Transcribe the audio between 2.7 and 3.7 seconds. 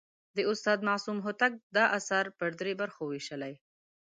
برخو ویشلی.